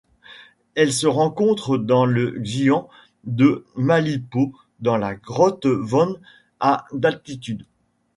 Elle 0.73 0.91
se 0.93 1.05
rencontre 1.05 1.77
dans 1.77 2.05
le 2.05 2.31
xian 2.39 2.89
de 3.23 3.67
Malipo 3.75 4.51
dans 4.79 4.97
la 4.97 5.13
grotte 5.13 5.67
Wan 5.67 6.15
à 6.59 6.85
d'altitude. 6.91 7.67